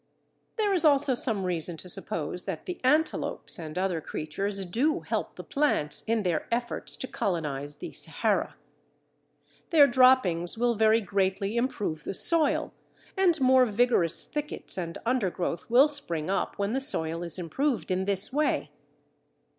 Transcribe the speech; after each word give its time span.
There 0.55 0.73
is 0.73 0.83
also 0.83 1.13
some 1.13 1.43
reason 1.43 1.77
to 1.77 1.87
suppose 1.87 2.45
that 2.45 2.65
the 2.65 2.81
antelopes 2.83 3.59
and 3.59 3.77
other 3.77 4.01
creatures 4.01 4.65
do 4.65 5.01
help 5.01 5.35
the 5.35 5.43
plants 5.43 6.01
in 6.07 6.23
their 6.23 6.47
efforts 6.51 6.95
to 6.95 7.07
colonize 7.07 7.77
the 7.77 7.91
Sahara. 7.91 8.55
Their 9.69 9.85
droppings 9.85 10.57
will 10.57 10.73
very 10.73 11.01
greatly 11.01 11.55
improve 11.55 12.03
the 12.03 12.15
soil, 12.15 12.73
and 13.15 13.39
more 13.39 13.63
vigorous 13.65 14.23
thickets 14.23 14.75
and 14.75 14.97
undergrowth 15.05 15.69
will 15.69 15.87
spring 15.87 16.31
up 16.31 16.57
when 16.57 16.73
the 16.73 16.81
soil 16.81 17.21
is 17.21 17.37
improved 17.37 17.91
in 17.91 18.05
this 18.05 18.33
way. 18.33 18.71